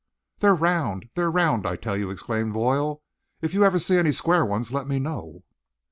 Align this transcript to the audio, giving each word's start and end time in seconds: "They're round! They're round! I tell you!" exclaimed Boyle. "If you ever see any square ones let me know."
"They're 0.39 0.55
round! 0.55 1.11
They're 1.13 1.29
round! 1.29 1.67
I 1.67 1.75
tell 1.75 1.95
you!" 1.95 2.09
exclaimed 2.09 2.53
Boyle. 2.53 3.03
"If 3.43 3.53
you 3.53 3.63
ever 3.63 3.77
see 3.77 3.99
any 3.99 4.11
square 4.11 4.43
ones 4.45 4.73
let 4.73 4.87
me 4.87 4.97
know." 4.97 5.43